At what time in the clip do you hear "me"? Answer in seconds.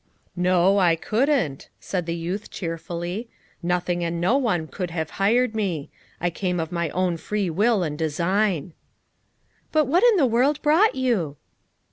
5.53-5.91